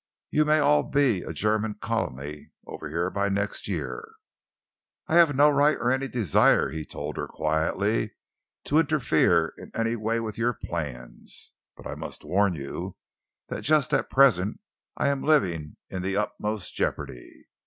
You 0.31 0.45
may 0.45 0.57
all 0.57 0.81
be 0.81 1.21
a 1.21 1.31
German 1.31 1.75
colony 1.75 2.49
over 2.65 2.89
here 2.89 3.11
by 3.11 3.29
next 3.29 3.67
year." 3.67 4.13
"I 5.05 5.13
have 5.17 5.35
no 5.35 5.51
right 5.51 5.77
or 5.77 5.91
any 5.91 6.07
desire," 6.07 6.69
he 6.71 6.87
told 6.87 7.17
her 7.17 7.27
quietly, 7.27 8.15
"to 8.63 8.79
interfere 8.79 9.53
in 9.59 9.69
any 9.75 9.95
way 9.95 10.19
with 10.19 10.39
your 10.39 10.53
plans, 10.53 11.53
but 11.77 11.85
I 11.85 11.93
must 11.93 12.25
warn 12.25 12.55
you 12.55 12.97
that 13.49 13.61
just 13.61 13.93
at 13.93 14.09
present 14.09 14.59
I 14.97 15.07
am 15.09 15.21
living 15.21 15.77
in 15.91 16.01
the 16.01 16.17
utmost 16.17 16.73
jeopardy. 16.73 17.45